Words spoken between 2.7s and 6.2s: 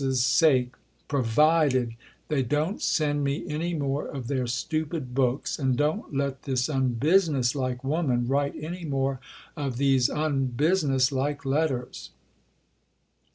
send me any more of their stupid books, and don't